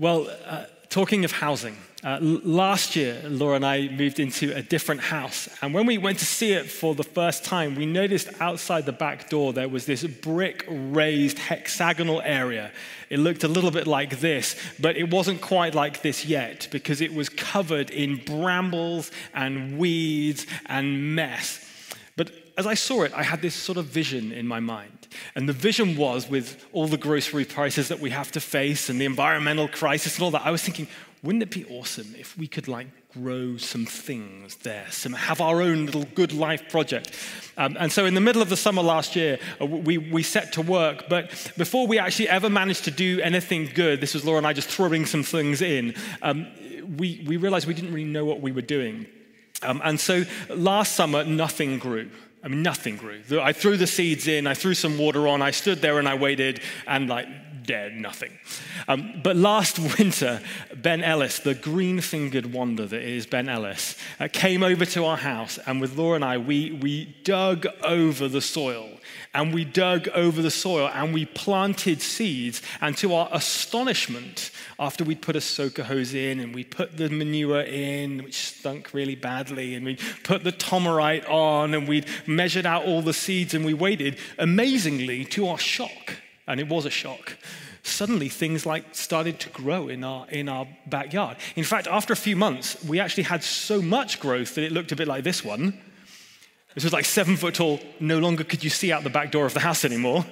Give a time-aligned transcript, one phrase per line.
[0.00, 5.02] Well, uh, talking of housing, uh, last year, Laura and I moved into a different
[5.02, 5.46] house.
[5.60, 8.92] And when we went to see it for the first time, we noticed outside the
[8.92, 12.72] back door there was this brick raised hexagonal area.
[13.10, 17.02] It looked a little bit like this, but it wasn't quite like this yet because
[17.02, 21.69] it was covered in brambles and weeds and mess.
[22.56, 25.08] As I saw it, I had this sort of vision in my mind.
[25.34, 29.00] And the vision was with all the grocery prices that we have to face and
[29.00, 30.88] the environmental crisis and all that, I was thinking,
[31.22, 35.60] wouldn't it be awesome if we could like grow some things there, some have our
[35.60, 37.12] own little good life project?
[37.58, 40.52] Um, and so in the middle of the summer last year, uh, we, we set
[40.54, 41.08] to work.
[41.08, 44.52] But before we actually ever managed to do anything good, this was Laura and I
[44.52, 46.46] just throwing some things in, um,
[46.96, 49.06] we, we realized we didn't really know what we were doing.
[49.62, 52.10] Um, and so last summer, nothing grew.
[52.42, 53.20] I mean, nothing grew.
[53.40, 56.14] I threw the seeds in, I threw some water on, I stood there and I
[56.14, 57.26] waited, and like,
[57.64, 58.38] dead, nothing.
[58.88, 60.40] Um, but last winter,
[60.74, 65.16] Ben Ellis, the green fingered wonder that is Ben Ellis, uh, came over to our
[65.16, 69.00] house, and with Laura and I, we, we dug over the soil
[69.32, 72.62] and we dug over the soil and we planted seeds.
[72.80, 77.08] And to our astonishment, after we'd put a soaker hose in and we put the
[77.08, 82.66] manure in, which stunk really badly, and we put the Tomorite on and we'd measured
[82.66, 86.16] out all the seeds and we waited, amazingly, to our shock,
[86.50, 87.36] and it was a shock,
[87.82, 91.36] suddenly things like started to grow in our in our backyard.
[91.56, 94.92] In fact, after a few months, we actually had so much growth that it looked
[94.92, 95.80] a bit like this one.
[96.74, 97.80] This was like seven foot tall.
[97.98, 100.24] No longer could you see out the back door of the house anymore.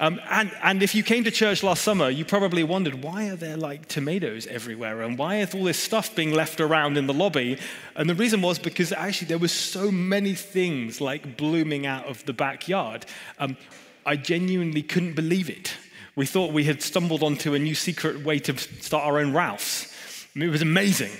[0.00, 3.36] Um, and, and if you came to church last summer, you probably wondered why are
[3.36, 7.14] there like tomatoes everywhere and why is all this stuff being left around in the
[7.14, 7.58] lobby?
[7.94, 12.24] And the reason was because actually there was so many things like blooming out of
[12.24, 13.06] the backyard.
[13.38, 13.56] Um,
[14.06, 15.74] I genuinely couldn't believe it.
[16.14, 19.92] We thought we had stumbled onto a new secret way to start our own Ralphs.
[20.34, 21.10] I mean, it was amazing.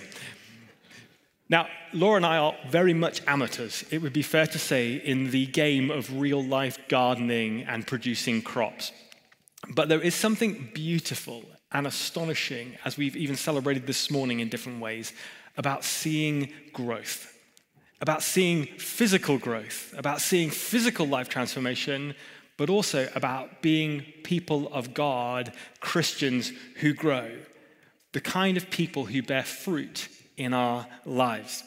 [1.49, 5.31] Now, Laura and I are very much amateurs, it would be fair to say, in
[5.31, 8.93] the game of real life gardening and producing crops.
[9.69, 14.81] But there is something beautiful and astonishing, as we've even celebrated this morning in different
[14.81, 15.13] ways,
[15.57, 17.33] about seeing growth,
[18.01, 22.15] about seeing physical growth, about seeing physical life transformation,
[22.57, 27.31] but also about being people of God, Christians who grow,
[28.13, 31.63] the kind of people who bear fruit in our lives.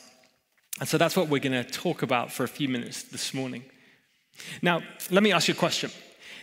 [0.80, 3.64] And so that's what we're going to talk about for a few minutes this morning.
[4.62, 5.92] Now, let me ask you a question.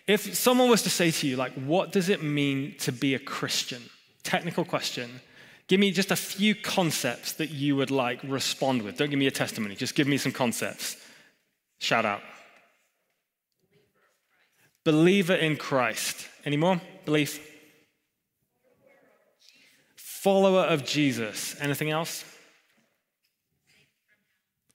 [0.07, 3.19] If someone was to say to you, like, what does it mean to be a
[3.19, 3.83] Christian?
[4.23, 5.21] Technical question.
[5.67, 8.99] Give me just a few concepts that you would like respond with.
[8.99, 10.97] Don't give me a testimony, just give me some concepts.
[11.79, 12.21] Shout out.
[14.87, 16.29] Believer in Christ.
[16.47, 16.81] Any more?
[17.05, 17.41] Belief
[20.27, 21.55] follower of Jesus.
[21.61, 22.25] Anything else?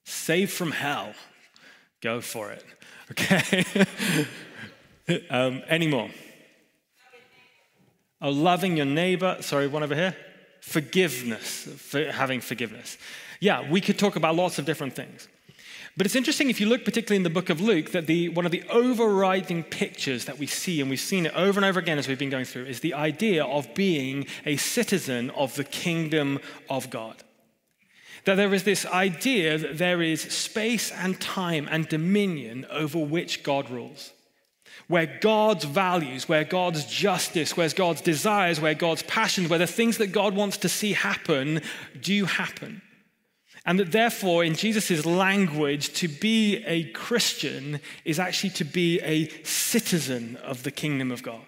[0.06, 1.14] Saved from hell.
[2.00, 2.64] Go for it.
[3.12, 3.66] Okay.
[5.30, 6.10] um, any more?
[8.22, 9.36] Oh, loving your neighbor.
[9.42, 10.16] Sorry, one over here.
[10.62, 11.68] Forgiveness.
[11.90, 12.98] For having forgiveness.
[13.42, 15.28] Yeah, we could talk about lots of different things.
[15.98, 18.46] But it's interesting if you look particularly in the book of Luke that the, one
[18.46, 21.98] of the overriding pictures that we see, and we've seen it over and over again
[22.00, 26.40] as we've been going through, is the idea of being a citizen of the kingdom
[26.70, 27.24] of God.
[28.24, 33.44] That there is this idea that there is space and time and dominion over which
[33.44, 34.14] God rules.
[34.88, 39.98] Where God's values, where God's justice, where God's desires, where God's passions, where the things
[39.98, 41.62] that God wants to see happen
[42.00, 42.82] do happen.
[43.66, 49.28] And that therefore, in Jesus' language, to be a Christian is actually to be a
[49.44, 51.42] citizen of the kingdom of God.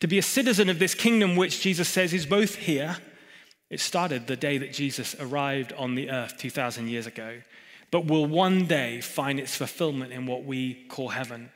[0.00, 2.96] To be a citizen of this kingdom, which Jesus says is both here,
[3.70, 7.40] it started the day that Jesus arrived on the earth 2,000 years ago,
[7.92, 11.50] but will one day find its fulfillment in what we call heaven.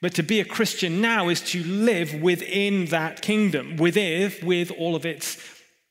[0.00, 4.96] But to be a Christian now is to live within that kingdom, within, with all
[4.96, 5.38] of its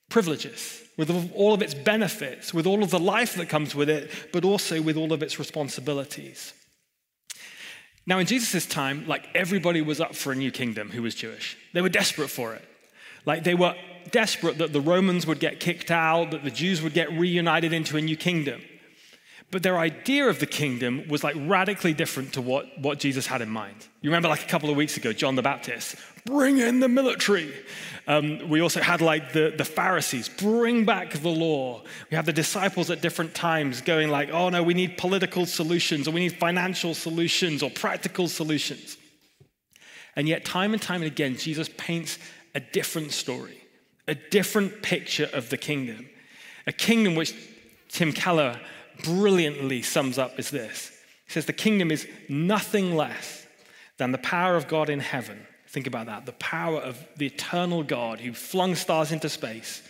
[0.10, 4.12] privileges with all of its benefits, with all of the life that comes with it,
[4.34, 6.54] but also with all of its responsibilities.
[8.08, 11.58] Now, in Jesus' time, like everybody was up for a new kingdom who was Jewish.
[11.74, 12.68] They were desperate for it.
[13.26, 13.76] Like they were
[14.12, 17.98] desperate that the Romans would get kicked out, that the Jews would get reunited into
[17.98, 18.62] a new kingdom.
[19.52, 23.42] But their idea of the kingdom was like radically different to what, what Jesus had
[23.42, 23.76] in mind.
[24.02, 25.96] You remember, like a couple of weeks ago, John the Baptist,
[26.28, 27.52] bring in the military.
[28.06, 31.82] Um, we also had like the, the Pharisees, bring back the law.
[32.12, 36.08] We have the disciples at different times going like, oh no, we need political solutions,
[36.08, 38.98] or we need financial solutions, or practical solutions.
[40.16, 42.20] And yet, time and time and again, Jesus paints
[42.54, 43.58] a different story
[44.08, 46.10] a different picture of the kingdom.
[46.66, 47.34] A kingdom which
[47.90, 48.60] Tim Keller
[49.04, 50.92] brilliantly sums up as this
[51.26, 53.46] He says, The kingdom is nothing less
[53.98, 55.46] than the power of God in heaven.
[55.68, 59.82] Think about that the power of the eternal God who flung stars into space,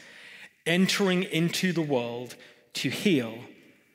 [0.65, 2.35] entering into the world
[2.73, 3.37] to heal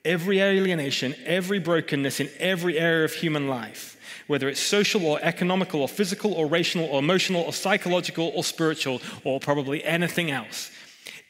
[0.05, 3.97] every alienation, every brokenness in every area of human life,
[4.27, 9.01] whether it's social or economical or physical or racial or emotional or psychological or spiritual
[9.25, 10.71] or probably anything else.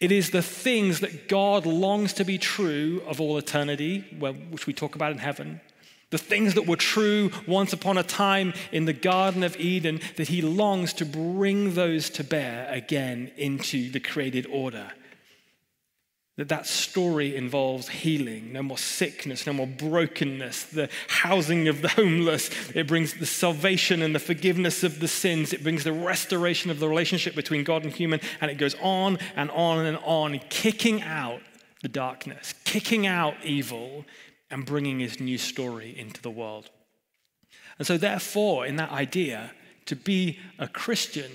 [0.01, 4.01] It is the things that God longs to be true of all eternity,
[4.51, 5.61] which we talk about in heaven.
[6.12, 10.29] The things that were true once upon a time in the Garden of Eden, that
[10.29, 14.93] He longs to bring those to bear again into the created order.
[16.37, 21.88] That that story involves healing, no more sickness, no more brokenness, the housing of the
[21.88, 22.50] homeless.
[22.75, 25.55] It brings the salvation and the forgiveness of the sins.
[25.55, 28.20] It brings the restoration of the relationship between God and human.
[28.43, 31.41] And it goes on and on and on, kicking out
[31.82, 34.05] the darkness, kicking out evil,
[34.53, 36.71] and bringing his new story into the world.
[37.79, 39.53] And so, therefore, in that idea,
[39.87, 41.31] to be a Christian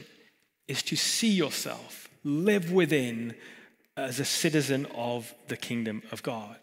[0.67, 3.35] is to see yourself, live within
[3.95, 6.57] as a citizen of the kingdom of God.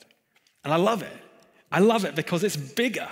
[0.63, 1.17] And I love it.
[1.73, 3.09] I love it because it's bigger.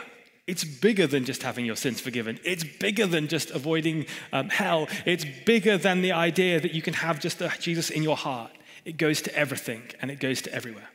[0.47, 2.39] It's bigger than just having your sins forgiven.
[2.45, 4.89] It's bigger than just avoiding um, hell.
[5.05, 8.53] It's bigger than the idea that you can have just Jesus in your heart.
[8.85, 10.89] It goes to everything and it goes to everywhere.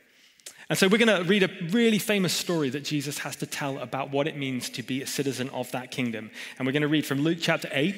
[0.70, 3.78] And so we're going to read a really famous story that Jesus has to tell
[3.78, 6.30] about what it means to be a citizen of that kingdom.
[6.58, 7.96] And we're going to read from Luke chapter 8,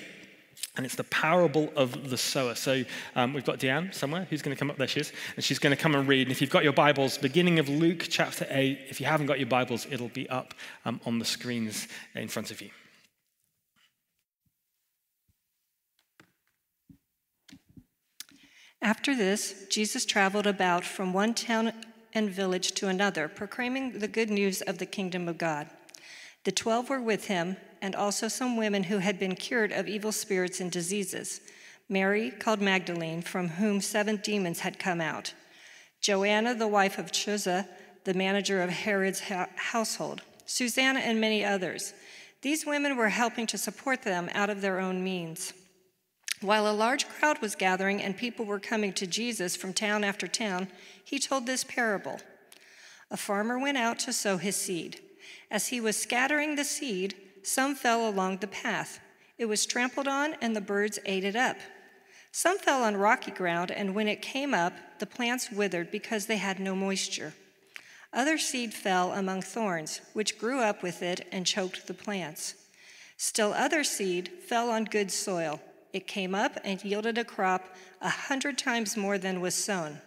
[0.76, 2.54] and it's the parable of the sower.
[2.54, 2.84] So
[3.16, 4.76] um, we've got Deanne somewhere who's going to come up.
[4.76, 5.12] There she is.
[5.34, 6.28] And she's going to come and read.
[6.28, 9.40] And if you've got your Bibles, beginning of Luke chapter 8, if you haven't got
[9.40, 12.70] your Bibles, it'll be up um, on the screens in front of you.
[18.80, 21.72] After this, Jesus traveled about from one town
[22.12, 25.68] and village to another, proclaiming the good news of the kingdom of God.
[26.44, 30.12] The twelve were with him and also some women who had been cured of evil
[30.12, 31.40] spirits and diseases.
[31.88, 35.34] Mary, called Magdalene, from whom seven demons had come out.
[36.00, 37.66] Joanna, the wife of Chuza,
[38.04, 40.22] the manager of Herod's household.
[40.46, 41.94] Susanna, and many others.
[42.42, 45.52] These women were helping to support them out of their own means.
[46.40, 50.26] While a large crowd was gathering and people were coming to Jesus from town after
[50.26, 50.68] town,
[51.10, 52.20] he told this parable
[53.10, 55.00] A farmer went out to sow his seed.
[55.50, 59.00] As he was scattering the seed, some fell along the path.
[59.36, 61.56] It was trampled on, and the birds ate it up.
[62.30, 66.36] Some fell on rocky ground, and when it came up, the plants withered because they
[66.36, 67.34] had no moisture.
[68.12, 72.54] Other seed fell among thorns, which grew up with it and choked the plants.
[73.16, 75.60] Still other seed fell on good soil.
[75.92, 80.00] It came up and yielded a crop a hundred times more than was sown.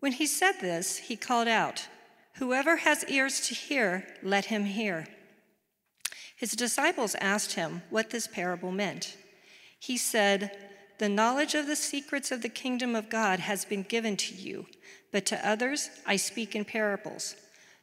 [0.00, 1.88] When he said this, he called out,
[2.34, 5.06] Whoever has ears to hear, let him hear.
[6.36, 9.16] His disciples asked him what this parable meant.
[9.78, 10.56] He said,
[10.98, 14.66] The knowledge of the secrets of the kingdom of God has been given to you,
[15.10, 17.34] but to others I speak in parables,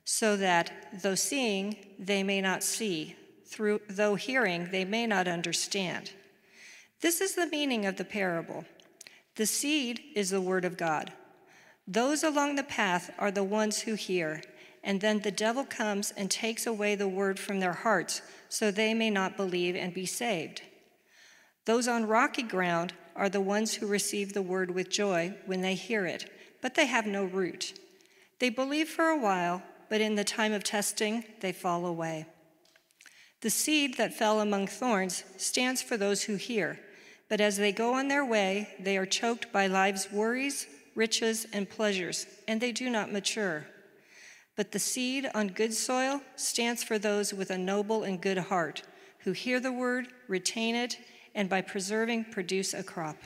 [0.06, 0.72] so that
[1.02, 6.14] though seeing, they may not see, through, though hearing, they may not understand.
[7.02, 8.64] This is the meaning of the parable.
[9.36, 11.12] The seed is the word of God.
[11.88, 14.42] Those along the path are the ones who hear,
[14.84, 18.94] and then the devil comes and takes away the word from their hearts so they
[18.94, 20.62] may not believe and be saved.
[21.66, 25.76] Those on rocky ground are the ones who receive the word with joy when they
[25.76, 26.30] hear it,
[26.62, 27.74] but they have no root.
[28.40, 32.26] They believe for a while, but in the time of testing, they fall away.
[33.42, 36.80] The seed that fell among thorns stands for those who hear,
[37.30, 41.70] but as they go on their way, they are choked by life's worries, riches, and
[41.70, 43.68] pleasures, and they do not mature.
[44.56, 48.84] But the seed on good soil stands for those with a noble and good heart,
[49.20, 50.98] who hear the word, retain it,
[51.34, 53.18] and by preserving, produce a crop.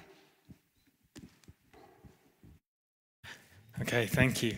[3.81, 4.57] Okay, thank you.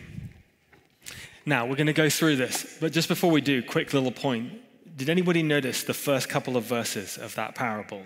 [1.44, 4.52] Now, we're going to go through this, but just before we do, quick little point.
[4.96, 8.02] Did anybody notice the first couple of verses of that parable?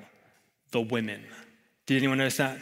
[0.72, 1.22] The women.
[1.86, 2.58] Did anyone notice that?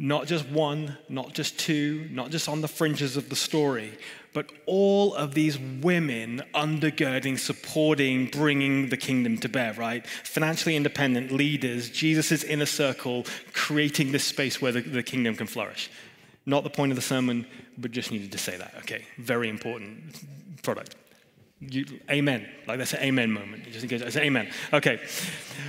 [0.00, 3.98] Not just one, not just two, not just on the fringes of the story,
[4.32, 10.06] but all of these women undergirding, supporting, bringing the kingdom to bear, right?
[10.06, 15.90] Financially independent leaders, Jesus' inner circle, creating this space where the, the kingdom can flourish.
[16.46, 17.44] Not the point of the sermon,
[17.76, 19.04] but just needed to say that, okay?
[19.18, 20.14] Very important
[20.62, 20.94] product.
[21.60, 22.48] You, amen.
[22.68, 23.66] Like that's an amen moment.
[23.66, 24.00] You just engage.
[24.00, 24.48] It's amen.
[24.72, 25.00] Okay.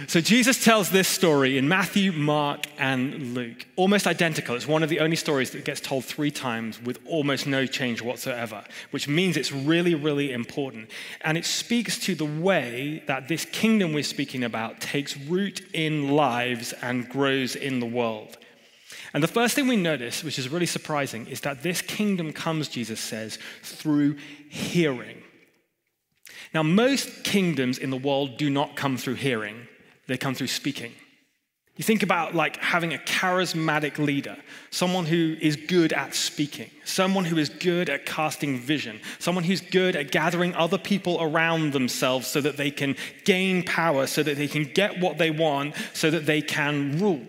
[0.08, 3.66] So Jesus tells this story in Matthew, Mark, and Luke.
[3.76, 4.56] Almost identical.
[4.56, 8.04] It's one of the only stories that gets told three times with almost no change
[8.04, 10.92] whatsoever, which means it's really, really important.
[11.22, 16.10] And it speaks to the way that this kingdom we're speaking about takes root in
[16.10, 18.38] lives and grows in the world.
[19.16, 22.68] And the first thing we notice, which is really surprising, is that this kingdom comes,
[22.68, 24.18] Jesus says, through
[24.50, 25.24] hearing.
[26.54, 29.68] Now, most kingdoms in the world do not come through hearing,
[30.08, 30.94] they come through speaking.
[31.80, 34.36] You think about like having a charismatic leader,
[34.70, 39.62] someone who is good at speaking, someone who is good at casting vision, someone who's
[39.62, 44.36] good at gathering other people around themselves so that they can gain power, so that
[44.36, 47.26] they can get what they want, so that they can rule.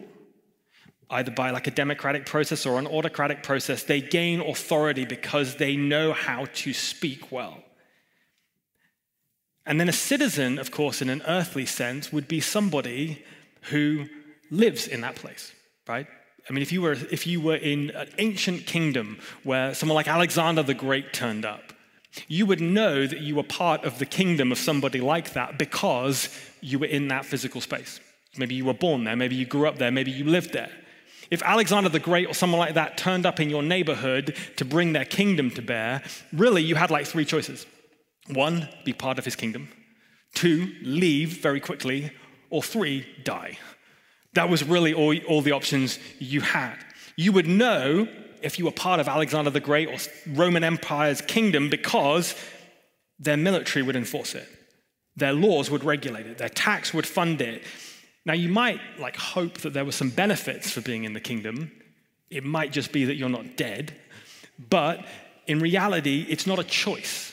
[1.10, 5.76] Either by like a democratic process or an autocratic process, they gain authority because they
[5.76, 7.62] know how to speak well.
[9.66, 13.24] And then a citizen, of course, in an earthly sense, would be somebody
[13.62, 14.06] who
[14.50, 15.52] lives in that place,
[15.86, 16.06] right?
[16.48, 20.08] I mean, if you were, if you were in an ancient kingdom where someone like
[20.08, 21.72] Alexander the Great turned up,
[22.26, 26.28] you would know that you were part of the kingdom of somebody like that because
[26.60, 28.00] you were in that physical space.
[28.36, 30.70] Maybe you were born there, maybe you grew up there, maybe you lived there.
[31.30, 34.92] If Alexander the Great or someone like that turned up in your neighborhood to bring
[34.92, 36.02] their kingdom to bear,
[36.32, 37.66] really you had like three choices.
[38.32, 39.68] One, be part of his kingdom.
[40.34, 42.12] Two, leave very quickly.
[42.50, 43.58] Or three, die.
[44.34, 46.76] That was really all, all the options you had.
[47.16, 48.08] You would know
[48.42, 49.96] if you were part of Alexander the Great or
[50.34, 52.34] Roman Empire's kingdom because
[53.18, 54.48] their military would enforce it.
[55.16, 56.38] Their laws would regulate it.
[56.38, 57.62] Their tax would fund it.
[58.24, 61.72] Now, you might like hope that there were some benefits for being in the kingdom.
[62.30, 63.94] It might just be that you're not dead.
[64.68, 65.04] But
[65.46, 67.29] in reality, it's not a choice.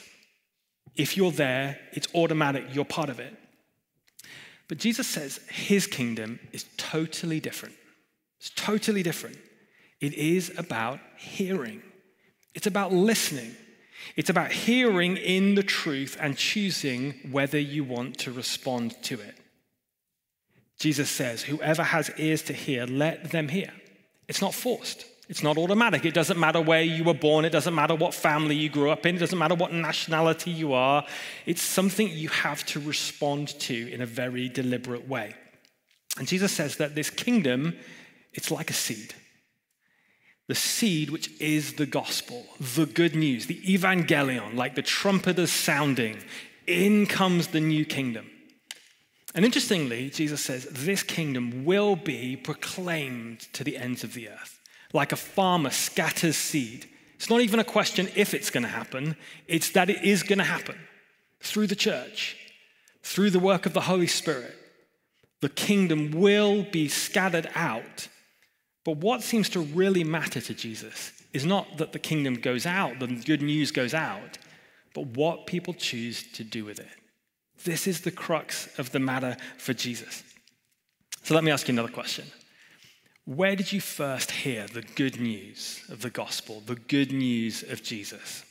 [0.98, 3.34] If you're there, it's automatic, you're part of it.
[4.68, 7.75] But Jesus says his kingdom is totally different.
[8.39, 9.38] It's totally different.
[10.01, 11.82] It is about hearing,
[12.54, 13.56] it's about listening.
[14.16, 19.36] It's about hearing in the truth and choosing whether you want to respond to it.
[20.80, 23.74] Jesus says, Whoever has ears to hear, let them hear.
[24.27, 25.06] It's not forced.
[25.29, 26.05] It's not automatic.
[26.05, 27.43] It doesn't matter where you were born.
[27.43, 29.15] It doesn't matter what family you grew up in.
[29.15, 31.05] It doesn't matter what nationality you are.
[31.46, 35.36] It's something you have to respond to in a very deliberate way.
[36.17, 37.75] And Jesus says that this kingdom,
[38.34, 39.13] it's like a seed.
[40.48, 46.19] The seed, which is the gospel, the good news, the evangelion, like the trumpeters sounding,
[46.67, 48.29] in comes the new kingdom.
[49.36, 54.56] And interestingly, Jesus says this kingdom will be proclaimed to the ends of the earth
[54.94, 56.88] like a farmer scatters seed.
[57.15, 59.15] It's not even a question if it's going to happen,
[59.48, 60.77] it's that it is going to happen
[61.41, 62.38] through the church,
[63.03, 64.56] through the work of the Holy Spirit.
[65.41, 68.08] The kingdom will be scattered out.
[68.84, 73.00] But what seems to really matter to Jesus is not that the kingdom goes out,
[73.00, 74.38] the good news goes out,
[74.94, 76.88] but what people choose to do with it.
[77.63, 80.24] This is the crux of the matter for Jesus.
[81.24, 82.25] So let me ask you another question.
[83.27, 87.84] Where did you first hear the good news of the gospel, the good news of
[87.84, 88.46] Jesus?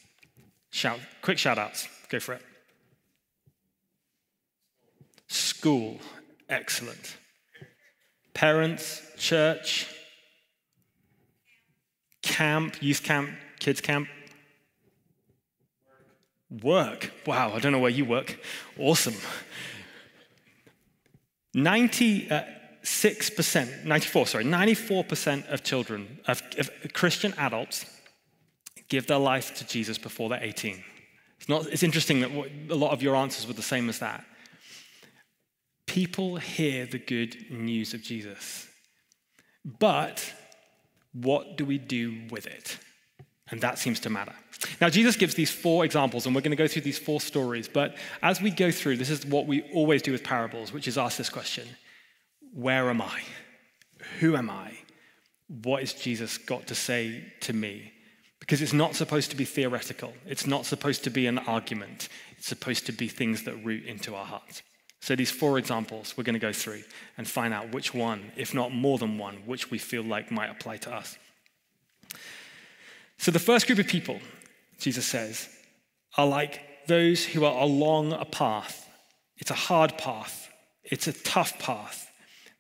[0.71, 1.88] Shout, quick shout outs.
[2.11, 2.42] Go for it.
[5.28, 5.99] School,
[6.50, 7.16] excellent.
[8.35, 9.87] Parents, church,
[12.21, 14.09] camp, youth camp, kids camp.
[16.62, 17.12] Work.
[17.26, 18.38] Wow, I don't know where you work.
[18.78, 19.16] Awesome.
[21.54, 22.42] 90, uh,
[22.87, 27.85] 6%, 94, sorry, 94% of children, of, of, Christian adults,
[28.88, 30.85] give their life to Jesus before they're 18.
[31.40, 32.31] It's, not, it's interesting that
[32.71, 34.25] a lot of your answers were the same as that.
[35.87, 38.69] People hear the good news of Jesus.
[39.64, 40.33] But
[41.12, 42.78] what do we do with it?
[43.50, 44.35] And that seems to matter.
[44.81, 47.66] Now, Jesus gives these four examples, and we're going to go through these four stories.
[47.69, 50.97] But as we go through, this is what we always do with parables, which is
[50.97, 51.66] ask this question
[52.56, 53.20] where am I?
[54.20, 54.72] Who am I?
[55.62, 57.92] What has Jesus got to say to me?
[58.40, 60.14] Because it's not supposed to be theoretical.
[60.25, 62.08] It's not supposed to be an argument.
[62.38, 64.62] It's supposed to be things that root into our hearts.
[65.00, 66.82] So, these four examples we're going to go through
[67.18, 70.50] and find out which one, if not more than one, which we feel like might
[70.50, 71.18] apply to us.
[73.18, 74.18] So, the first group of people,
[74.78, 75.48] Jesus says,
[76.16, 78.88] are like those who are along a path.
[79.36, 80.50] It's a hard path,
[80.82, 82.06] it's a tough path.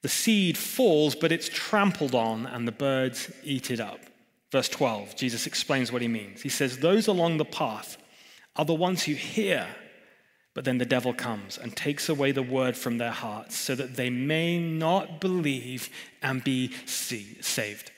[0.06, 3.98] The seed falls, but it's trampled on, and the birds eat it up.
[4.52, 6.42] Verse 12, Jesus explains what he means.
[6.42, 7.96] He says, Those along the path
[8.54, 9.66] are the ones who hear,
[10.54, 13.96] But then the devil comes and takes away the word from their hearts so that
[13.96, 15.90] they may not believe
[16.22, 17.90] and be saved.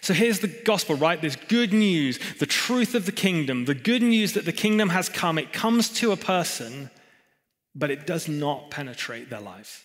[0.00, 1.22] So here's the gospel, right?
[1.22, 5.08] This good news, the truth of the kingdom, the good news that the kingdom has
[5.08, 5.38] come.
[5.38, 6.90] It comes to a person,
[7.72, 9.84] but it does not penetrate their lives.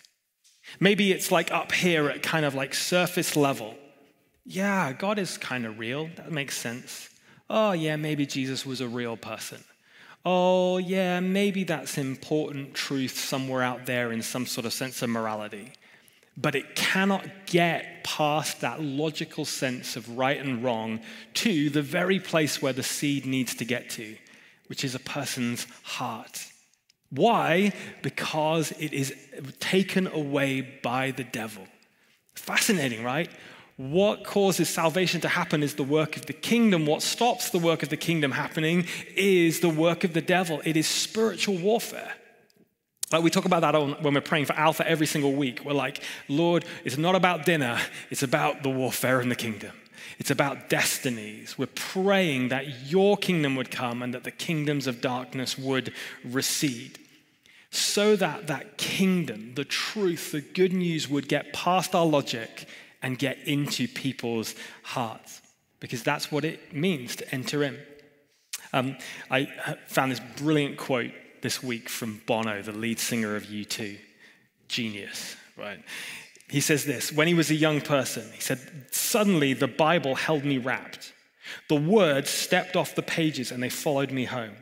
[0.80, 3.74] Maybe it's like up here at kind of like surface level.
[4.44, 6.10] Yeah, God is kind of real.
[6.16, 7.08] That makes sense.
[7.48, 9.62] Oh, yeah, maybe Jesus was a real person.
[10.24, 15.10] Oh, yeah, maybe that's important truth somewhere out there in some sort of sense of
[15.10, 15.72] morality.
[16.36, 21.00] But it cannot get past that logical sense of right and wrong
[21.34, 24.16] to the very place where the seed needs to get to,
[24.66, 26.46] which is a person's heart.
[27.14, 27.72] Why?
[28.02, 29.14] Because it is
[29.60, 31.64] taken away by the devil.
[32.34, 33.30] Fascinating, right?
[33.76, 36.86] What causes salvation to happen is the work of the kingdom.
[36.86, 40.60] What stops the work of the kingdom happening is the work of the devil.
[40.64, 42.12] It is spiritual warfare.
[43.12, 45.64] Like we talk about that when we're praying for Alpha every single week.
[45.64, 47.78] We're like, Lord, it's not about dinner,
[48.10, 49.72] it's about the warfare in the kingdom.
[50.18, 51.58] It's about destinies.
[51.58, 55.92] We're praying that your kingdom would come and that the kingdoms of darkness would
[56.24, 56.98] recede
[57.74, 62.68] so that that kingdom, the truth, the good news would get past our logic
[63.02, 65.42] and get into people's hearts.
[65.80, 67.78] Because that's what it means to enter in.
[68.72, 68.96] Um,
[69.30, 69.46] I
[69.86, 71.10] found this brilliant quote
[71.42, 73.98] this week from Bono, the lead singer of U2.
[74.68, 75.82] Genius, right?
[76.48, 80.44] He says this When he was a young person, he said, Suddenly the Bible held
[80.44, 81.12] me rapt.
[81.68, 84.56] The words stepped off the pages and they followed me home.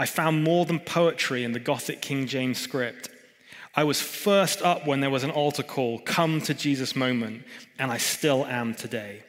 [0.00, 3.10] I found more than poetry in the Gothic King James script.
[3.74, 7.42] I was first up when there was an altar call, come to Jesus moment,
[7.78, 9.22] and I still am today.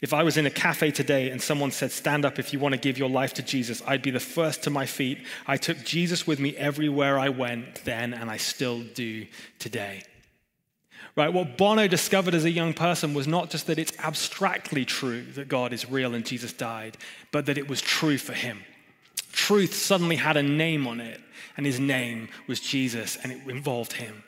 [0.00, 2.72] If I was in a cafe today and someone said, Stand up if you want
[2.72, 5.18] to give your life to Jesus, I'd be the first to my feet.
[5.46, 9.26] I took Jesus with me everywhere I went then, and I still do
[9.58, 10.04] today.
[11.16, 11.34] Right?
[11.34, 15.48] What Bono discovered as a young person was not just that it's abstractly true that
[15.48, 16.96] God is real and Jesus died,
[17.30, 18.64] but that it was true for him
[19.44, 21.20] truth suddenly had a name on it,
[21.56, 24.24] and his name was Jesus, and it involved him.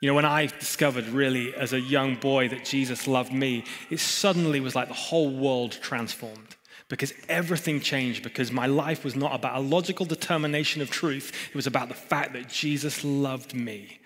[0.00, 4.00] You know, when I discovered really as a young boy that Jesus loved me, it
[4.00, 6.56] suddenly was like the whole world transformed
[6.88, 11.32] because everything changed because my life was not about a logical determination of truth.
[11.48, 14.00] It was about the fact that Jesus loved me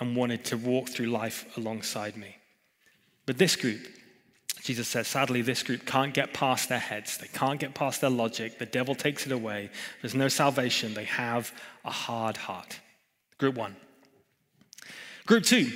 [0.00, 2.36] and wanted to walk through life alongside me.
[3.26, 3.86] But this group,
[4.62, 7.18] Jesus says, sadly, this group can't get past their heads.
[7.18, 8.58] They can't get past their logic.
[8.58, 9.70] The devil takes it away.
[10.00, 10.94] There's no salvation.
[10.94, 11.52] They have
[11.84, 12.78] a hard heart.
[13.38, 13.74] Group one.
[15.26, 15.72] Group two.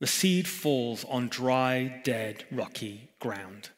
[0.00, 3.70] The seed falls on dry, dead, rocky ground.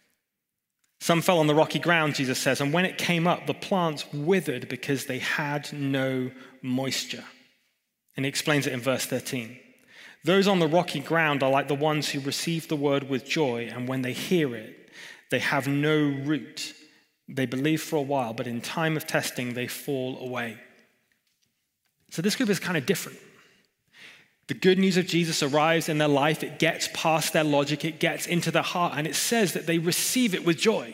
[1.00, 4.04] Some fell on the rocky ground, Jesus says, and when it came up, the plants
[4.12, 6.30] withered because they had no
[6.62, 7.24] moisture.
[8.16, 9.58] And he explains it in verse 13.
[10.26, 13.70] Those on the rocky ground are like the ones who receive the word with joy,
[13.72, 14.90] and when they hear it,
[15.30, 16.74] they have no root.
[17.28, 20.58] They believe for a while, but in time of testing, they fall away.
[22.10, 23.18] So this group is kind of different.
[24.48, 28.00] The good news of Jesus arrives in their life, it gets past their logic, it
[28.00, 30.92] gets into their heart, and it says that they receive it with joy.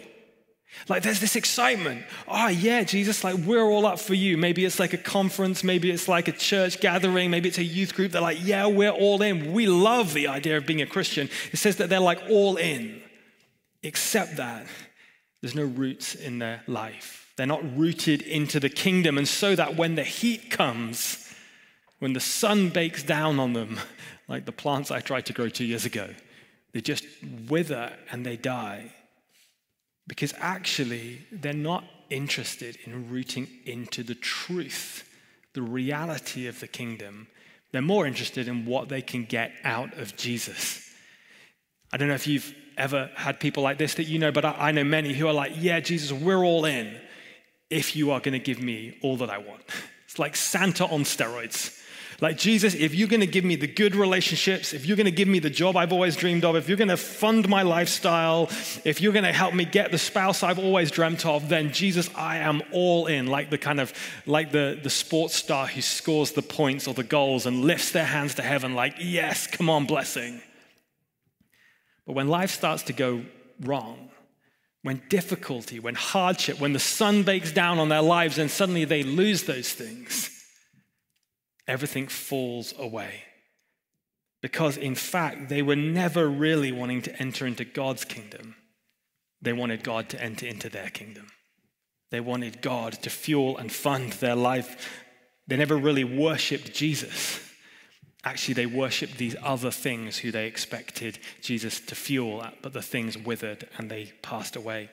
[0.89, 2.05] Like there's this excitement.
[2.27, 4.37] Oh, yeah, Jesus, like we're all up for you.
[4.37, 7.95] Maybe it's like a conference, maybe it's like a church gathering, maybe it's a youth
[7.95, 8.13] group.
[8.13, 9.53] They're like, yeah, we're all in.
[9.53, 11.29] We love the idea of being a Christian.
[11.53, 13.01] It says that they're like all in,
[13.83, 14.67] except that
[15.41, 17.33] there's no roots in their life.
[17.37, 19.19] They're not rooted into the kingdom.
[19.19, 21.33] And so that when the heat comes,
[21.99, 23.79] when the sun bakes down on them,
[24.29, 26.11] like the plants I tried to grow two years ago,
[26.73, 27.05] they just
[27.49, 28.93] wither and they die
[30.07, 35.09] because actually, they're not interested in rooting into the truth,
[35.55, 37.29] the reality of the kingdom.
[37.73, 40.91] They're more interested in what they can get out of Jesus.
[41.93, 44.71] I don't know if you've ever had people like this that you know, but I,
[44.73, 46.95] know many who are like, yeah, Jesus, we're all in
[47.71, 49.62] if you are going to give me all that I want.
[50.05, 51.82] It's like Santa on steroids.
[52.23, 55.11] Like, Jesus, if you're going to give me the good relationships, if you're going to
[55.11, 58.45] give me the job I've always dreamed of, if you're going to fund my lifestyle,
[58.85, 62.09] if you're going to help me get the spouse I've always dreamt of, then Jesus,
[62.15, 63.27] I am all in.
[63.27, 63.93] Like the kind of,
[64.25, 68.05] like the, the sports star who scores the points or the goals and lifts their
[68.05, 70.41] hands to heaven, like, yes, come on, blessing.
[72.07, 73.25] But when life starts to go
[73.59, 74.11] wrong,
[74.83, 79.03] when difficulty, when hardship, when the sun bakes down on their lives and suddenly they
[79.03, 80.32] lose those things,
[81.66, 83.25] everything falls away.
[84.40, 88.57] Because in fact, they were never really wanting to enter into God's kingdom.
[89.40, 91.29] They wanted God to enter into their kingdom.
[92.11, 95.03] They wanted God to fuel and fund their life
[95.46, 97.40] They never really worshiped Jesus.
[98.25, 103.18] Actually, they worshiped these other things who they expected Jesus to fuel, but the things
[103.18, 104.88] withered and they passed away.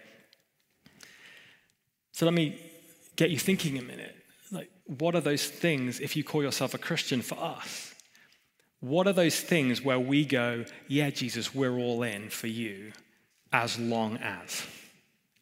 [2.11, 2.59] So let me
[3.15, 4.15] get you thinking a minute.
[4.97, 7.93] What are those things, if you call yourself a Christian, for us?
[8.79, 12.93] What are those things where we go, yeah, Jesus, we're all in for you,
[13.53, 14.65] as long as?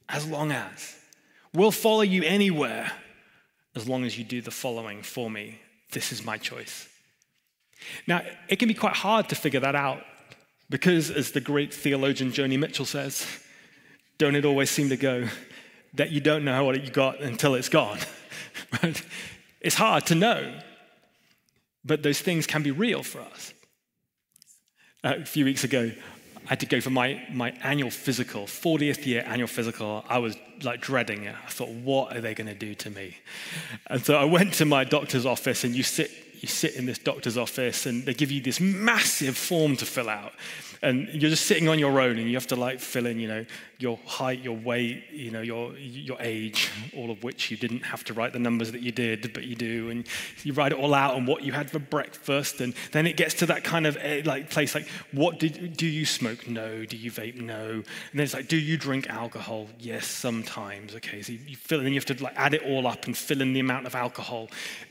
[0.10, 0.98] As long as.
[1.54, 2.92] We'll follow you anywhere,
[3.74, 5.62] as long as you do the following for me.
[5.94, 6.90] This is my choice.
[8.06, 10.04] Now, it can be quite hard to figure that out
[10.70, 13.26] because, as the great theologian Joni Mitchell says,
[14.18, 15.30] don't it always seem to go
[15.94, 18.00] that you don't know what you got until it's gone?
[18.84, 19.02] right?
[19.68, 20.54] It's hard to know,
[21.84, 23.54] but those things can be real for us.
[25.04, 25.92] Uh, a few weeks ago,
[26.46, 30.06] I had to go for my, my annual physical, 40th year annual physical.
[30.08, 31.36] I was like dreading it.
[31.46, 33.18] I thought, what are they going to do to me?
[33.88, 37.00] And so I went to my doctor's office, and you sit you sit in this
[37.00, 40.34] doctor's office and they give you this massive form to fill out
[40.82, 43.28] and you're just sitting on your own and you have to like fill in you
[43.28, 43.46] know
[43.80, 48.04] your height your weight you know your your age all of which you didn't have
[48.04, 49.90] to write the numbers that you did but you do.
[49.90, 50.06] And
[50.44, 52.62] you write it all out and what you had for breakfast.
[52.62, 55.86] And then it gets to that kind of eh, like place like what did do
[55.86, 56.48] you smoke?
[56.48, 56.86] No.
[56.86, 57.40] Do you vape?
[57.40, 57.70] No.
[57.70, 59.68] And then it's like do you drink alcohol?
[59.80, 60.96] Yes sometimes.
[60.96, 63.18] Okay so you fill and then you have to like add it all up and
[63.18, 64.50] fill in the amount of alcohol.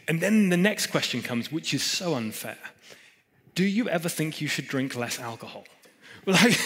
[0.08, 2.58] And then the next question comes, which is so unfair.
[3.54, 5.64] Do you ever think you should drink less alcohol?
[6.26, 6.58] Like,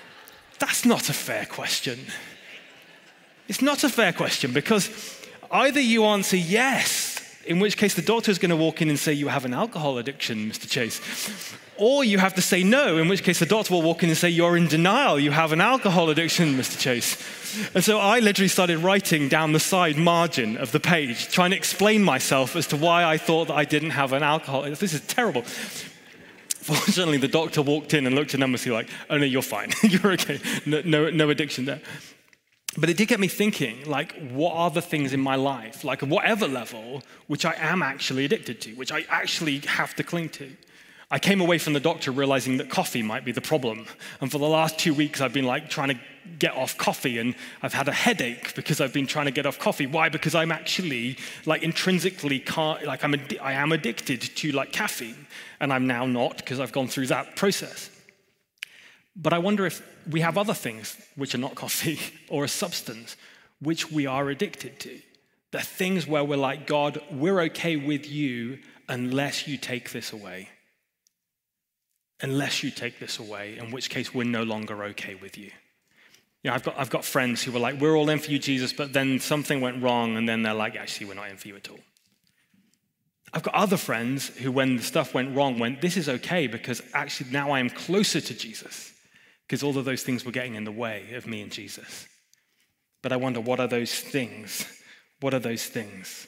[0.58, 1.98] that's not a fair question.
[3.46, 4.90] It's not a fair question because
[5.50, 8.98] either you answer yes, in which case the doctor is going to walk in and
[8.98, 10.68] say, You have an alcohol addiction, Mr.
[10.68, 11.00] Chase.
[11.78, 14.18] Or you have to say no, in which case the doctor will walk in and
[14.18, 16.78] say, You're in denial, you have an alcohol addiction, Mr.
[16.78, 17.16] Chase.
[17.74, 21.56] And so I literally started writing down the side margin of the page, trying to
[21.56, 24.62] explain myself as to why I thought that I didn't have an alcohol.
[24.62, 25.44] This is terrible.
[26.68, 28.66] Fortunately, the doctor walked in and looked at numbers.
[28.66, 29.72] and was like, "Oh no, you're fine.
[29.82, 30.38] you're okay.
[30.66, 31.80] No, no, no addiction there."
[32.76, 36.02] But it did get me thinking, like, what are the things in my life, like
[36.02, 40.50] whatever level, which I am actually addicted to, which I actually have to cling to?
[41.10, 43.86] I came away from the doctor realizing that coffee might be the problem.
[44.20, 45.98] And for the last two weeks, I've been like trying to
[46.38, 49.58] get off coffee and I've had a headache because I've been trying to get off
[49.58, 49.86] coffee.
[49.86, 50.10] Why?
[50.10, 52.44] Because I'm actually like intrinsically,
[52.84, 55.26] like I'm, I am addicted to like caffeine
[55.60, 57.90] and I'm now not because I've gone through that process.
[59.16, 63.16] But I wonder if we have other things which are not coffee or a substance
[63.60, 65.00] which we are addicted to.
[65.50, 70.48] The things where we're like, God, we're okay with you unless you take this away
[72.22, 75.50] unless you take this away, in which case we're no longer okay with you.
[76.42, 78.38] You know, I've got, I've got friends who were like, we're all in for you,
[78.38, 81.48] Jesus, but then something went wrong, and then they're like, actually, we're not in for
[81.48, 81.80] you at all.
[83.32, 86.82] I've got other friends who, when the stuff went wrong, went, this is okay because
[86.94, 88.92] actually now I am closer to Jesus
[89.46, 92.06] because all of those things were getting in the way of me and Jesus.
[93.02, 94.66] But I wonder, what are those things?
[95.20, 96.26] What are those things?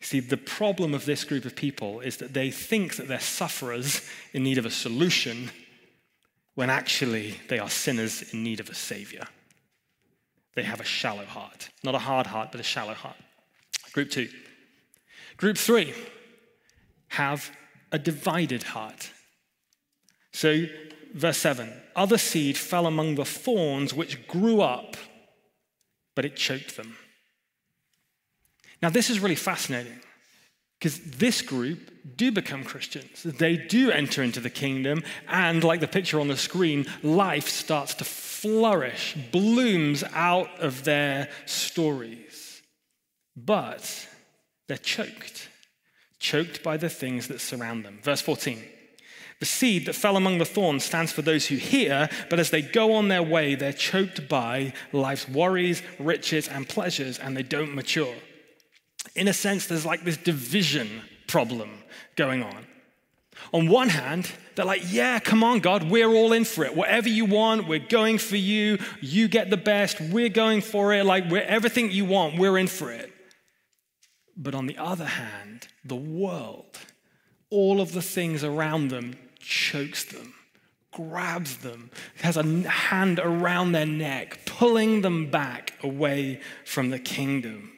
[0.00, 4.08] See, the problem of this group of people is that they think that they're sufferers
[4.32, 5.50] in need of a solution
[6.54, 9.26] when actually they are sinners in need of a savior.
[10.54, 11.68] They have a shallow heart.
[11.84, 13.16] Not a hard heart, but a shallow heart.
[13.92, 14.28] Group two.
[15.40, 15.94] Group three
[17.08, 17.50] have
[17.90, 19.10] a divided heart.
[20.34, 20.66] So,
[21.14, 24.98] verse 7 other seed fell among the thorns which grew up,
[26.14, 26.94] but it choked them.
[28.82, 29.98] Now, this is really fascinating
[30.78, 33.22] because this group do become Christians.
[33.22, 37.94] They do enter into the kingdom, and like the picture on the screen, life starts
[37.94, 42.60] to flourish, blooms out of their stories.
[43.34, 44.06] But
[44.70, 45.48] they're choked,
[46.18, 47.98] choked by the things that surround them.
[48.02, 48.64] Verse 14.
[49.40, 52.62] The seed that fell among the thorns stands for those who hear, but as they
[52.62, 57.74] go on their way, they're choked by life's worries, riches, and pleasures, and they don't
[57.74, 58.14] mature
[59.14, 61.70] in a sense, there's like this division problem
[62.16, 62.66] going on.
[63.52, 66.76] On one hand, they're like, yeah, come on, God, we're all in for it.
[66.76, 68.78] Whatever you want, we're going for you.
[69.00, 70.00] You get the best.
[70.00, 71.04] We're going for it.
[71.04, 73.09] Like, we're, everything you want, we're in for it.
[74.40, 76.78] But on the other hand, the world,
[77.50, 80.32] all of the things around them, chokes them,
[80.92, 81.90] grabs them,
[82.22, 87.70] has a hand around their neck, pulling them back away from the kingdom.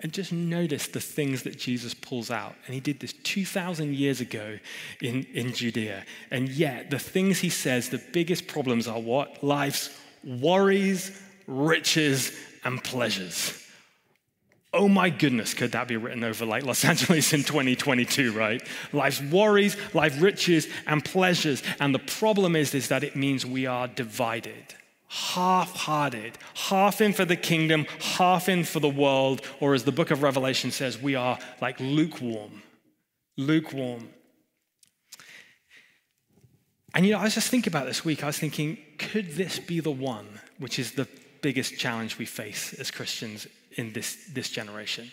[0.00, 2.54] And just notice the things that Jesus pulls out.
[2.66, 4.58] And he did this 2,000 years ago
[5.00, 6.04] in, in Judea.
[6.30, 9.42] And yet, the things he says, the biggest problems are what?
[9.42, 13.64] Life's worries, riches, and pleasures.
[14.72, 18.62] Oh my goodness, could that be written over like Los Angeles in 2022, right?
[18.92, 21.62] Life's worries, life riches, and pleasures.
[21.80, 24.74] And the problem is, is that it means we are divided,
[25.08, 29.40] half hearted, half in for the kingdom, half in for the world.
[29.60, 32.62] Or as the book of Revelation says, we are like lukewarm.
[33.38, 34.10] Lukewarm.
[36.94, 39.58] And you know, I was just thinking about this week, I was thinking, could this
[39.58, 40.26] be the one
[40.58, 41.06] which is the
[41.40, 45.10] biggest challenge we face as Christians in this, this generation.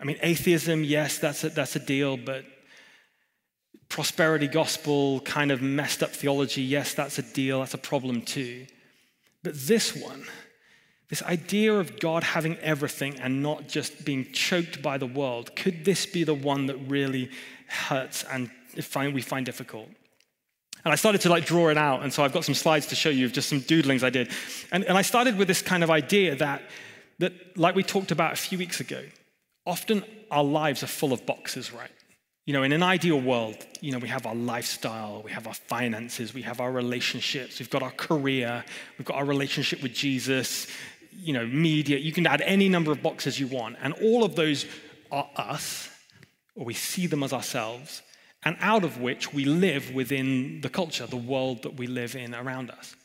[0.00, 2.44] I mean, atheism, yes, that's a, that's a deal, but
[3.88, 8.66] prosperity gospel, kind of messed up theology, yes, that's a deal, that's a problem too.
[9.42, 10.24] But this one,
[11.10, 15.84] this idea of God having everything and not just being choked by the world, could
[15.84, 17.30] this be the one that really
[17.68, 19.88] hurts and find, we find difficult?
[20.84, 22.02] And I started to like draw it out.
[22.02, 24.30] And so I've got some slides to show you of just some doodlings I did.
[24.72, 26.62] And, and I started with this kind of idea that
[27.22, 29.02] that, like we talked about a few weeks ago,
[29.64, 31.90] often our lives are full of boxes, right?
[32.46, 35.54] You know, in an ideal world, you know, we have our lifestyle, we have our
[35.54, 38.64] finances, we have our relationships, we've got our career,
[38.98, 40.66] we've got our relationship with Jesus,
[41.12, 41.98] you know, media.
[41.98, 44.66] You can add any number of boxes you want, and all of those
[45.12, 45.88] are us,
[46.56, 48.02] or we see them as ourselves,
[48.44, 52.34] and out of which we live within the culture, the world that we live in
[52.34, 52.96] around us.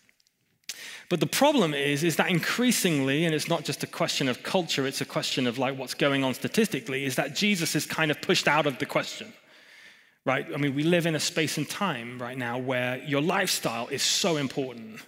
[1.09, 4.85] But the problem is, is that increasingly, and it's not just a question of culture,
[4.85, 8.21] it's a question of like what's going on statistically, is that Jesus is kind of
[8.21, 9.31] pushed out of the question.
[10.25, 10.45] Right?
[10.53, 14.03] I mean, we live in a space and time right now where your lifestyle is
[14.03, 14.99] so important.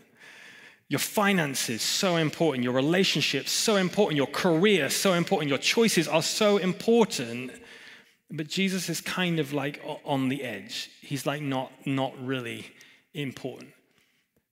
[0.88, 6.23] Your finances so important, your relationships so important, your career so important, your choices are
[6.23, 7.51] so important.
[8.31, 10.89] But Jesus is kind of like on the edge.
[11.01, 12.65] He's like not not really
[13.13, 13.73] important.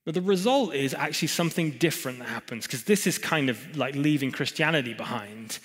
[0.08, 3.94] But the result is actually something different that happens, because this is kind of like
[3.94, 5.60] leaving Christianity behind.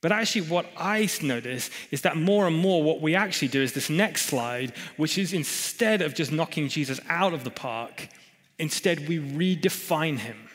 [0.00, 3.72] But actually, what I notice is that more and more what we actually do is
[3.72, 8.08] this next slide, which is instead of just knocking Jesus out of the park,
[8.58, 10.48] instead we redefine him.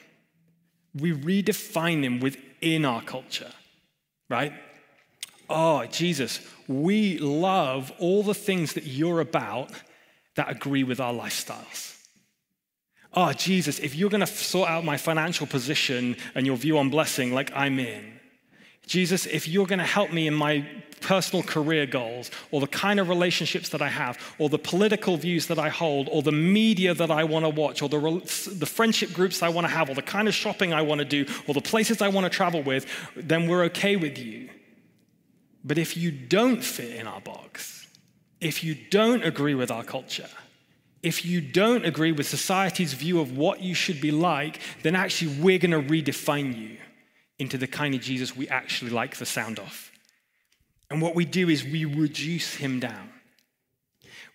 [0.93, 3.53] We redefine him within our culture,
[4.29, 4.51] right?
[5.49, 9.71] Oh, Jesus, we love all the things that you're about
[10.35, 11.95] that agree with our lifestyles
[13.13, 16.89] oh, Jesus, if you're going to sort out my financial position and your view on
[16.89, 18.19] blessing, like I'm in.
[18.85, 20.65] Jesus, if you're going to help me in my
[21.01, 25.47] personal career goals, or the kind of relationships that I have, or the political views
[25.47, 27.99] that I hold, or the media that I want to watch, or the,
[28.57, 31.05] the friendship groups I want to have, or the kind of shopping I want to
[31.05, 34.49] do, or the places I want to travel with, then we're okay with you.
[35.63, 37.87] But if you don't fit in our box,
[38.41, 40.29] if you don't agree with our culture,
[41.01, 45.39] if you don't agree with society's view of what you should be like, then actually
[45.41, 46.77] we're going to redefine you
[47.37, 49.91] into the kind of Jesus we actually like the sound of.
[50.89, 53.09] And what we do is we reduce him down.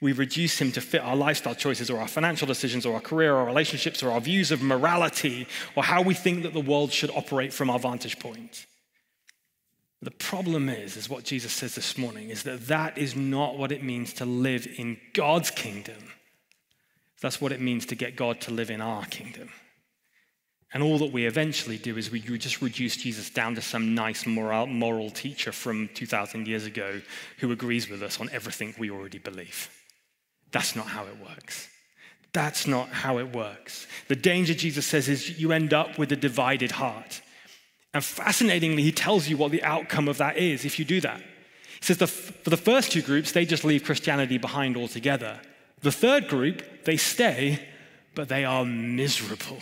[0.00, 3.34] We reduce him to fit our lifestyle choices or our financial decisions or our career
[3.34, 5.46] or relationships or our views of morality
[5.76, 8.66] or how we think that the world should operate from our vantage point.
[10.02, 13.72] The problem is, is what Jesus says this morning, is that that is not what
[13.72, 15.96] it means to live in God's kingdom
[17.20, 19.50] that's what it means to get God to live in our kingdom.
[20.74, 24.26] And all that we eventually do is we just reduce Jesus down to some nice
[24.26, 27.00] moral, moral teacher from 2,000 years ago
[27.38, 29.70] who agrees with us on everything we already believe.
[30.50, 31.68] That's not how it works.
[32.32, 33.86] That's not how it works.
[34.08, 37.22] The danger, Jesus says, is you end up with a divided heart.
[37.94, 41.20] And fascinatingly, he tells you what the outcome of that is if you do that.
[41.20, 45.40] He says the, for the first two groups, they just leave Christianity behind altogether.
[45.84, 47.60] The third group, they stay,
[48.14, 49.58] but they are miserable.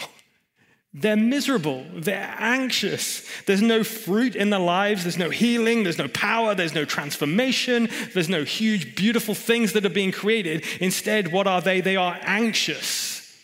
[0.95, 1.85] They're miserable.
[1.93, 3.27] They're anxious.
[3.47, 5.03] There's no fruit in their lives.
[5.03, 5.83] There's no healing.
[5.83, 6.55] There's no power.
[6.55, 7.89] There's no transformation.
[8.15, 10.65] There's no huge, beautiful things that are being created.
[10.81, 11.81] Instead, what are they?
[11.81, 13.37] They are anxious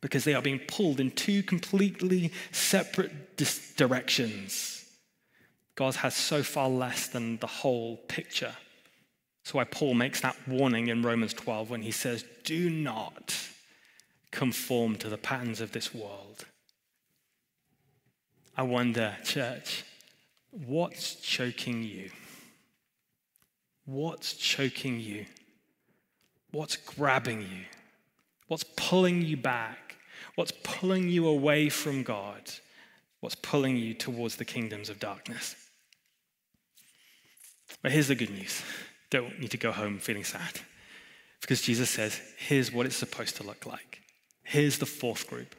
[0.00, 3.36] because they are being pulled in two completely separate
[3.76, 4.84] directions.
[5.74, 8.54] God has so far less than the whole picture.
[9.42, 13.34] That's why Paul makes that warning in Romans 12 when he says, Do not
[14.30, 16.44] conform to the patterns of this world.
[18.56, 19.84] I wonder, church,
[20.50, 22.10] what's choking you?
[23.86, 25.26] What's choking you?
[26.52, 27.64] What's grabbing you?
[28.48, 29.96] What's pulling you back?
[30.34, 32.50] What's pulling you away from God?
[33.20, 35.56] What's pulling you towards the kingdoms of darkness?
[37.82, 38.62] But here's the good news
[39.10, 40.60] don't need to go home feeling sad.
[41.40, 44.00] Because Jesus says, here's what it's supposed to look like.
[44.42, 45.54] Here's the fourth group.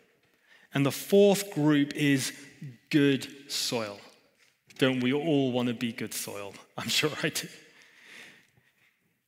[0.74, 2.32] And the fourth group is
[2.90, 4.00] good soil.
[4.78, 6.54] don't we all want to be good soil?
[6.78, 7.48] I'm sure I do.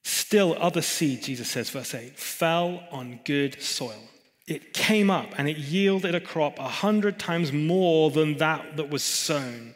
[0.04, 4.02] Still, other seed, Jesus says, verse 8, fell on good soil.
[4.48, 8.90] It came up and it yielded a crop a hundred times more than that that
[8.90, 9.76] was sown.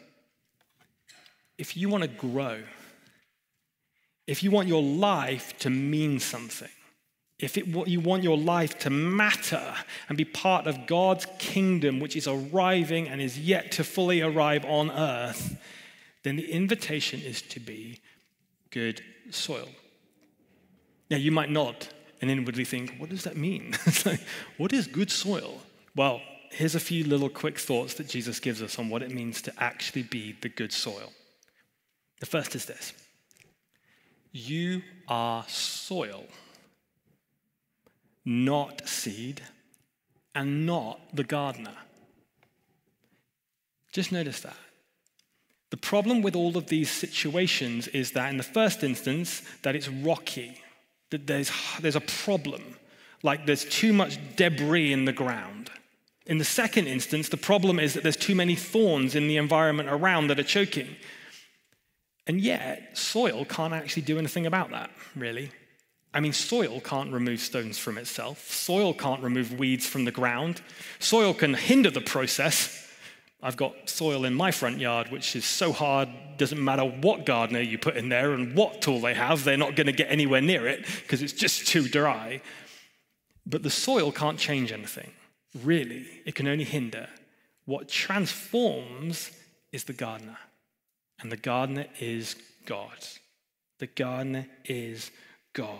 [1.56, 2.60] If you want to grow,
[4.28, 6.68] if you want your life to mean something,
[7.38, 9.74] if it, you want your life to matter
[10.08, 14.66] and be part of God's kingdom, which is arriving and is yet to fully arrive
[14.66, 15.56] on earth,
[16.24, 18.00] then the invitation is to be
[18.70, 19.68] good soil.
[21.10, 21.88] Now, you might nod
[22.20, 23.76] and inwardly think, what does that mean?
[24.58, 25.62] what is good soil?
[25.96, 29.40] Well, here's a few little quick thoughts that Jesus gives us on what it means
[29.42, 31.12] to actually be the good soil.
[32.20, 32.92] The first is this
[34.32, 36.24] you are soil,
[38.24, 39.42] not seed,
[40.34, 41.74] and not the gardener.
[43.92, 44.56] Just notice that.
[45.70, 49.88] The problem with all of these situations is that, in the first instance, that it's
[49.88, 50.60] rocky,
[51.10, 52.76] that there's, there's a problem,
[53.22, 55.70] like there's too much debris in the ground.
[56.26, 59.88] In the second instance, the problem is that there's too many thorns in the environment
[59.88, 60.96] around that are choking.
[62.28, 65.50] And yet, soil can't actually do anything about that, really.
[66.14, 68.52] I mean, soil can't remove stones from itself.
[68.52, 70.60] Soil can't remove weeds from the ground.
[71.00, 72.88] Soil can hinder the process,
[73.40, 77.60] I've got soil in my front yard, which is so hard, doesn't matter what gardener
[77.60, 80.40] you put in there and what tool they have, they're not going to get anywhere
[80.40, 82.40] near it because it's just too dry.
[83.46, 85.12] But the soil can't change anything,
[85.62, 86.06] really.
[86.26, 87.08] It can only hinder.
[87.64, 89.30] What transforms
[89.70, 90.38] is the gardener,
[91.20, 92.98] and the gardener is God.
[93.78, 95.10] The gardener is
[95.52, 95.78] God.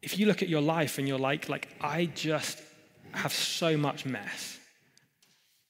[0.00, 2.60] If you look at your life and you're like, like, I just
[3.12, 4.58] have so much mess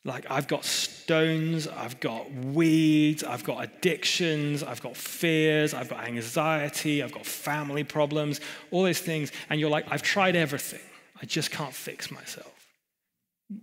[0.04, 6.04] like, I've got stones, I've got weeds, I've got addictions, I've got fears, I've got
[6.04, 8.40] anxiety, I've got family problems,
[8.72, 9.30] all these things.
[9.48, 10.80] And you're like, I've tried everything.
[11.20, 12.52] I just can't fix myself.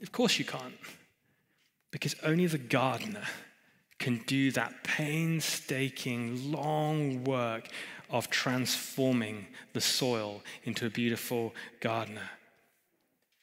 [0.01, 0.75] Of course you can't.
[1.91, 3.23] Because only the gardener
[3.99, 7.67] can do that painstaking, long work
[8.09, 12.29] of transforming the soil into a beautiful gardener.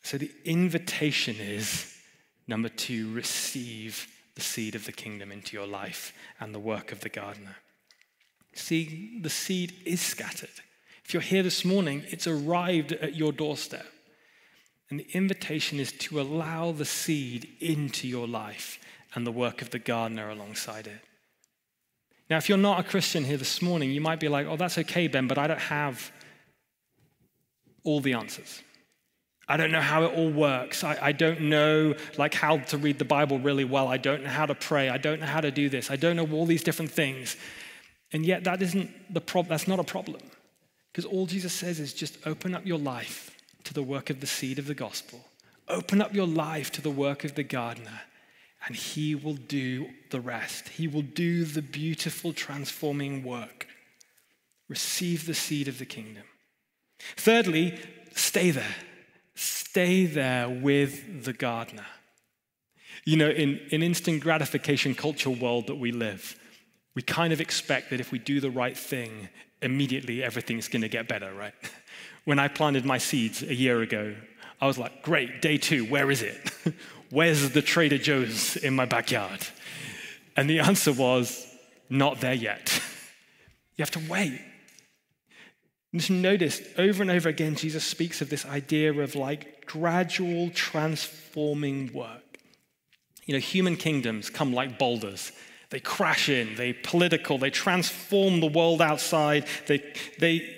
[0.02, 1.92] So the invitation is
[2.46, 7.00] Number two, receive the seed of the kingdom into your life and the work of
[7.00, 7.56] the gardener.
[8.54, 10.48] See, the seed is scattered.
[11.04, 13.86] If you're here this morning, it's arrived at your doorstep.
[14.88, 18.78] And the invitation is to allow the seed into your life
[19.16, 21.00] and the work of the gardener alongside it.
[22.30, 24.78] Now, if you're not a Christian here this morning, you might be like, oh, that's
[24.78, 26.12] okay, Ben, but I don't have
[27.82, 28.62] all the answers.
[29.48, 30.82] I don't know how it all works.
[30.82, 33.86] I, I, don't know like how to read the Bible really well.
[33.86, 34.88] I don't know how to pray.
[34.88, 35.88] I don't know how to do this.
[35.90, 37.36] I don't know all these different things.
[38.12, 39.50] And yet that isn't the problem.
[39.50, 40.20] That's not a problem.
[40.90, 43.30] Because all Jesus says is just open up your life
[43.64, 45.24] to the work of the seed of the gospel.
[45.68, 48.00] Open up your life to the work of the gardener,
[48.66, 50.68] and he will do the rest.
[50.68, 53.66] He will do the beautiful transforming work.
[54.68, 56.24] Receive the seed of the kingdom.
[57.16, 57.78] Thirdly,
[58.14, 58.74] stay there
[59.76, 61.84] stay there with the gardener.
[63.04, 66.34] You know, in an instant gratification culture world that we live,
[66.94, 69.28] we kind of expect that if we do the right thing,
[69.60, 71.52] immediately everything's going to get better, right?
[72.24, 74.16] When I planted my seeds a year ago,
[74.60, 76.50] I was like, great, day two, where is it?
[77.10, 79.46] Where's the Trader Joe's in my backyard?
[80.36, 81.46] And the answer was,
[81.88, 82.80] not there yet.
[83.76, 84.40] You have to wait.
[85.94, 91.92] Just notice over and over again, Jesus speaks of this idea of like gradual transforming
[91.92, 92.38] work.
[93.24, 95.32] You know, human kingdoms come like boulders.
[95.70, 99.82] They crash in, they political, they transform the world outside, they,
[100.18, 100.48] they,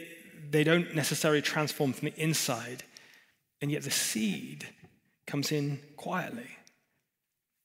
[0.50, 2.82] they don't necessarily transform from the inside.
[3.62, 4.68] And yet the seed
[5.28, 6.50] comes in quietly,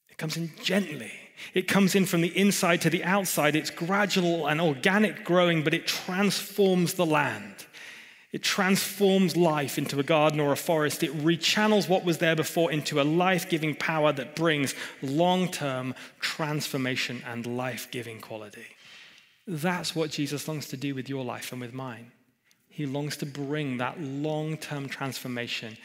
[0.10, 1.12] it comes in gently.
[1.56, 3.56] It comes in from the inside to the outside.
[3.56, 7.65] It's gradual and organic growing, but it transforms the land.
[8.31, 11.04] It transforms life into a garden or a forest.
[11.04, 15.94] It rechannels what was there before into a life giving power that brings long term
[16.19, 18.65] transformation and life giving quality.
[19.46, 22.12] That's what Jesus longs to do with your life and with mine.
[22.69, 25.77] He longs to bring that long term transformation.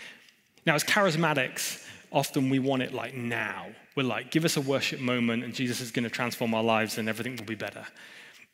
[0.69, 3.69] Now, as charismatics, often we want it like now.
[3.97, 6.99] We're like, give us a worship moment and Jesus is going to transform our lives
[6.99, 7.87] and everything will be better.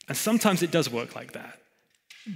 [0.07, 1.59] And sometimes it does work like that.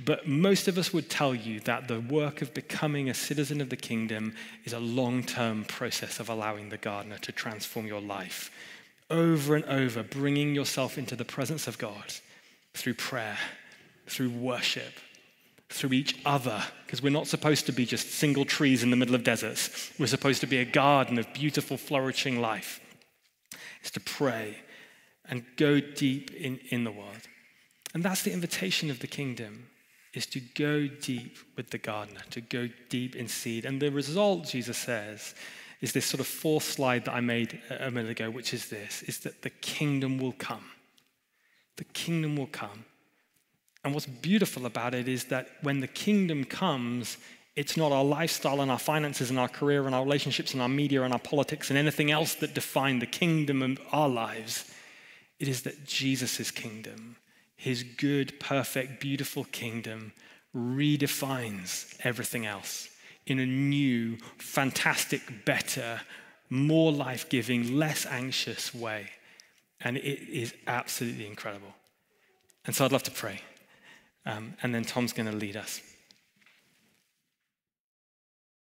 [0.04, 3.70] But most of us would tell you that the work of becoming a citizen of
[3.70, 8.50] the kingdom is a long term process of allowing the gardener to transform your life
[9.10, 12.14] over and over, bringing yourself into the presence of God
[12.74, 13.38] through prayer,
[14.08, 14.94] through worship,
[15.70, 19.14] through each other, because we're not supposed to be just single trees in the middle
[19.14, 19.92] of deserts.
[19.98, 22.80] We're supposed to be a garden of beautiful, flourishing life.
[23.80, 24.56] It's to pray
[25.26, 27.28] and go deep in, in the world.
[27.94, 29.68] And that's the invitation of the kingdom
[30.14, 33.64] is to go deep with the gardener, to go deep in seed.
[33.64, 35.34] And the result, Jesus says,
[35.80, 39.02] is this sort of fourth slide that I made a minute ago, which is this,
[39.04, 40.64] is that the kingdom will come.
[41.76, 42.84] The kingdom will come.
[43.84, 47.16] And what's beautiful about it is that when the kingdom comes,
[47.56, 50.68] it's not our lifestyle and our finances and our career and our relationships and our
[50.68, 54.72] media and our politics and anything else that define the kingdom of our lives.
[55.38, 57.16] It is that Jesus' kingdom,
[57.56, 60.12] his good, perfect, beautiful kingdom,
[60.54, 62.88] redefines everything else
[63.26, 66.00] in a new, fantastic, better,
[66.50, 69.10] more life giving, less anxious way.
[69.80, 71.74] And it is absolutely incredible.
[72.64, 73.40] And so I'd love to pray.
[74.28, 75.80] Um, and then Tom's going to lead us.